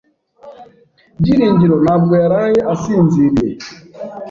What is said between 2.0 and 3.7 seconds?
yaraye asinziriye.